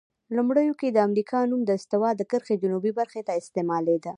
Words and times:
لومړیو 0.35 0.73
کې 0.79 0.87
د 0.91 0.97
امریکا 1.07 1.39
نوم 1.49 1.61
د 1.65 1.71
استوا 1.79 2.09
د 2.15 2.21
کرښې 2.31 2.55
جنوب 2.61 2.85
برخې 2.99 3.21
ته 3.27 3.33
استعمالیده. 3.41 4.09